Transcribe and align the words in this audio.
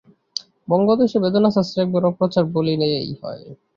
বঙ্গদেশে 0.67 1.17
বেদশাস্ত্রের 1.23 1.83
একেবারে 1.83 2.05
অপ্রচার 2.11 2.43
বলিলেই 2.55 2.93
হয়। 3.21 3.43